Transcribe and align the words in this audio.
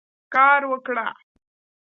کار 0.33 0.61
وکړه. 0.71 1.07